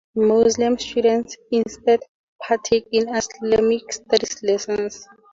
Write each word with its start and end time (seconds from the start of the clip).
Muslim 0.15 0.79
students 0.79 1.37
instead 1.51 1.99
partake 2.41 2.87
in 2.91 3.07
"Islamic 3.15 3.93
Studies" 3.93 4.41
lessons. 4.41 5.07